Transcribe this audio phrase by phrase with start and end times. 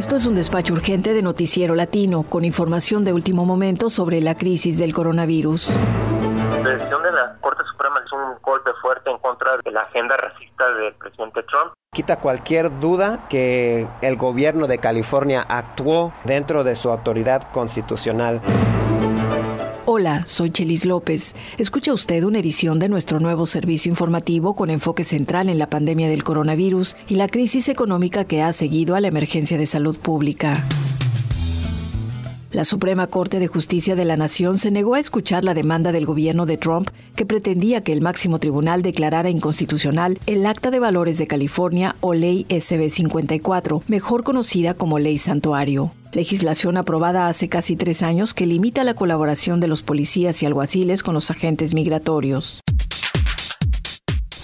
[0.00, 4.34] Esto es un despacho urgente de Noticiero Latino con información de último momento sobre la
[4.34, 5.78] crisis del coronavirus.
[6.64, 10.16] La decisión de la Corte Suprema es un golpe fuerte en contra de la agenda
[10.16, 11.74] racista del presidente Trump.
[11.92, 18.40] Quita cualquier duda que el gobierno de California actuó dentro de su autoridad constitucional.
[19.92, 21.34] Hola, soy Chelis López.
[21.58, 26.08] Escucha usted una edición de nuestro nuevo servicio informativo con enfoque central en la pandemia
[26.08, 30.64] del coronavirus y la crisis económica que ha seguido a la emergencia de salud pública.
[32.52, 36.06] La Suprema Corte de Justicia de la Nación se negó a escuchar la demanda del
[36.06, 41.18] gobierno de Trump que pretendía que el máximo tribunal declarara inconstitucional el Acta de Valores
[41.18, 45.90] de California o Ley SB 54, mejor conocida como Ley Santuario.
[46.12, 51.04] Legislación aprobada hace casi tres años que limita la colaboración de los policías y alguaciles
[51.04, 52.60] con los agentes migratorios.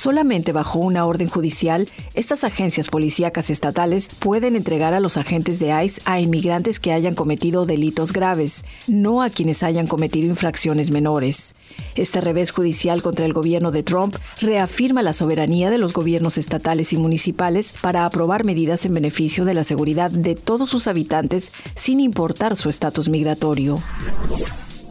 [0.06, 5.84] Solamente bajo una orden judicial, estas agencias policíacas estatales pueden entregar a los agentes de
[5.84, 11.56] ICE a inmigrantes que hayan cometido delitos graves, no a quienes hayan cometido infracciones menores.
[11.96, 16.92] Este revés judicial contra el gobierno de Trump reafirma la soberanía de los gobiernos estatales
[16.92, 21.98] y municipales para aprobar medidas en beneficio de la seguridad de todos sus habitantes sin
[21.98, 23.74] importar su estatus migratorio.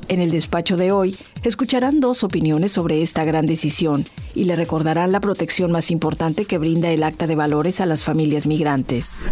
[0.08, 4.04] En el despacho de hoy, escucharán dos opiniones sobre esta gran decisión
[4.36, 8.04] y le recordarán la protección más importante que brinda el Acta de Valores a las
[8.04, 9.28] familias migrantes.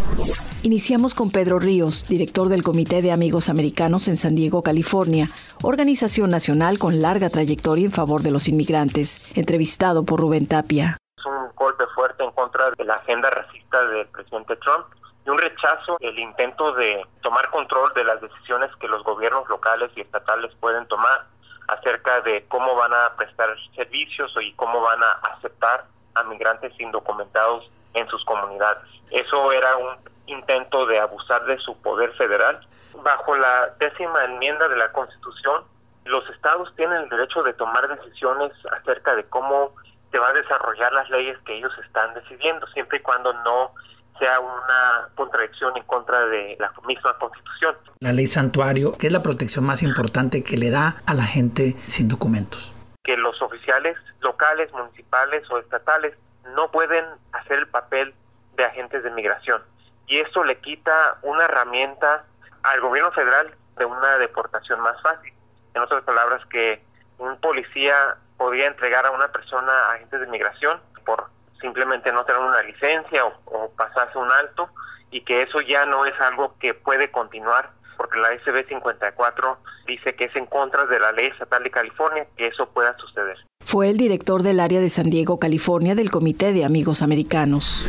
[0.64, 5.28] Iniciamos con Pedro Ríos, director del Comité de Amigos Americanos en San Diego, California,
[5.62, 10.96] organización nacional con larga trayectoria en favor de los inmigrantes, entrevistado por Rubén Tapia.
[11.16, 14.86] Es un golpe fuerte en contra de la agenda racista del presidente Trump
[15.24, 19.90] y un rechazo el intento de tomar control de las decisiones que los gobiernos locales
[19.96, 21.24] y estatales pueden tomar
[21.68, 27.70] acerca de cómo van a prestar servicios y cómo van a aceptar a migrantes indocumentados
[27.94, 28.84] en sus comunidades.
[29.10, 32.60] Eso era un intento de abusar de su poder federal.
[33.02, 35.64] Bajo la décima enmienda de la Constitución,
[36.04, 39.74] los estados tienen el derecho de tomar decisiones acerca de cómo
[40.12, 43.72] se va a desarrollar las leyes que ellos están decidiendo, siempre y cuando no
[44.18, 47.76] sea una contradicción en contra de la misma constitución.
[48.00, 51.76] La ley santuario, que es la protección más importante que le da a la gente
[51.86, 52.72] sin documentos.
[53.02, 56.14] Que los oficiales locales, municipales o estatales
[56.54, 58.14] no pueden hacer el papel
[58.56, 59.62] de agentes de migración.
[60.06, 62.24] Y esto le quita una herramienta
[62.62, 65.32] al gobierno federal de una deportación más fácil.
[65.74, 66.82] En otras palabras, que
[67.18, 71.28] un policía podría entregar a una persona a agentes de migración por
[71.64, 74.68] simplemente no tener una licencia o, pasarse un alto
[75.10, 80.14] y que eso ya no es algo que puede continuar porque la SB 54 dice
[80.14, 83.38] que es en contra de la ley estatal de California que eso pueda suceder.
[83.64, 87.88] Fue el director del área de San Diego, California, del Comité de Amigos Americanos.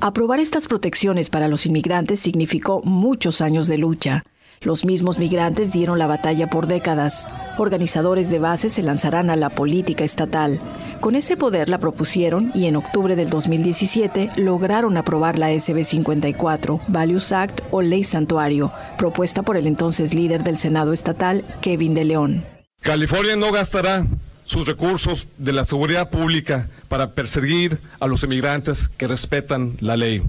[0.00, 4.24] Aprobar estas protecciones para los inmigrantes significó muchos años de lucha.
[4.64, 7.26] Los mismos migrantes dieron la batalla por décadas.
[7.58, 10.60] Organizadores de base se lanzarán a la política estatal.
[11.00, 16.80] Con ese poder la propusieron y en octubre del 2017 lograron aprobar la SB 54,
[16.86, 22.04] Values Act o Ley Santuario, propuesta por el entonces líder del Senado estatal, Kevin de
[22.04, 22.44] León.
[22.82, 24.06] California no gastará
[24.44, 30.22] sus recursos de la seguridad pública para perseguir a los inmigrantes que respetan la ley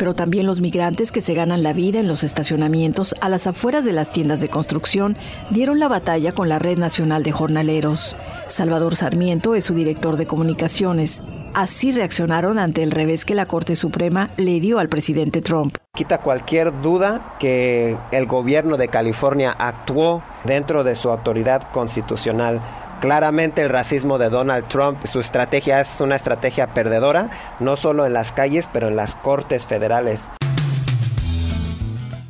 [0.00, 3.84] pero también los migrantes que se ganan la vida en los estacionamientos a las afueras
[3.84, 5.14] de las tiendas de construcción
[5.50, 8.16] dieron la batalla con la Red Nacional de Jornaleros.
[8.46, 11.22] Salvador Sarmiento es su director de comunicaciones.
[11.52, 15.76] Así reaccionaron ante el revés que la Corte Suprema le dio al presidente Trump.
[15.94, 22.62] Quita cualquier duda que el gobierno de California actuó dentro de su autoridad constitucional
[23.00, 28.12] Claramente el racismo de Donald Trump, su estrategia es una estrategia perdedora, no solo en
[28.12, 30.28] las calles, pero en las cortes federales.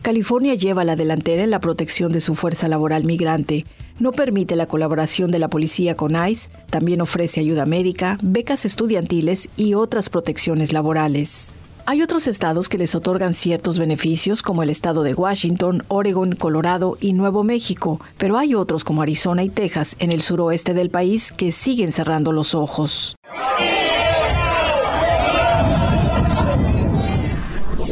[0.03, 3.67] California lleva la delantera en la protección de su fuerza laboral migrante.
[3.99, 9.49] No permite la colaboración de la policía con ICE, también ofrece ayuda médica, becas estudiantiles
[9.57, 11.57] y otras protecciones laborales.
[11.91, 16.97] Hay otros estados que les otorgan ciertos beneficios, como el estado de Washington, Oregon, Colorado
[17.01, 21.33] y Nuevo México, pero hay otros como Arizona y Texas en el suroeste del país
[21.33, 23.17] que siguen cerrando los ojos.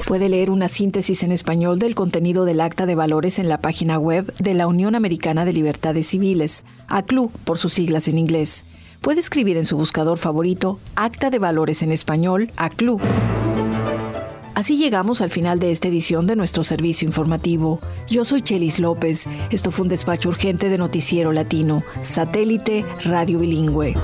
[0.06, 3.98] Puede leer una síntesis en español del contenido del Acta de Valores en la página
[3.98, 8.64] web de la Unión Americana de Libertades Civiles, ACLU por sus siglas en inglés.
[9.00, 13.00] Puede escribir en su buscador favorito Acta de Valores en español, ACLU.
[14.58, 17.78] Así llegamos al final de esta edición de nuestro servicio informativo.
[18.08, 19.28] Yo soy Chelis López.
[19.50, 23.94] Esto fue un despacho urgente de Noticiero Latino, satélite radio bilingüe.